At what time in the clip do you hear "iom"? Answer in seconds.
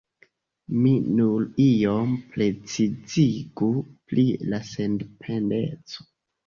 1.65-2.17